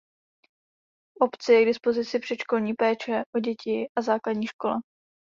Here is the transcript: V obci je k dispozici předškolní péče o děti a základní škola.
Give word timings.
V 1.13 1.23
obci 1.23 1.53
je 1.53 1.61
k 1.63 1.67
dispozici 1.67 2.19
předškolní 2.19 2.73
péče 2.73 3.23
o 3.35 3.39
děti 3.39 3.87
a 3.97 4.01
základní 4.01 4.47
škola. 4.47 4.79